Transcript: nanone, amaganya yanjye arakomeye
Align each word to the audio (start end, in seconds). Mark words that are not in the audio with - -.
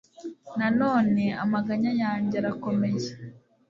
nanone, 0.57 1.25
amaganya 1.43 1.91
yanjye 2.01 2.35
arakomeye 2.41 3.09